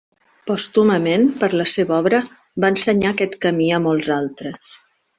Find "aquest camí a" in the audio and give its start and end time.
3.15-3.85